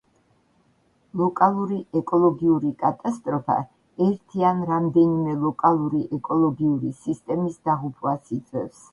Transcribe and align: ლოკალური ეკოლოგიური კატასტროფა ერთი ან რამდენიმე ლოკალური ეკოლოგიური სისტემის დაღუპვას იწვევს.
ლოკალური 1.19 1.75
ეკოლოგიური 1.99 2.71
კატასტროფა 2.79 3.57
ერთი 4.05 4.45
ან 4.51 4.63
რამდენიმე 4.69 5.35
ლოკალური 5.43 6.01
ეკოლოგიური 6.19 6.95
სისტემის 7.03 7.61
დაღუპვას 7.69 8.33
იწვევს. 8.39 8.81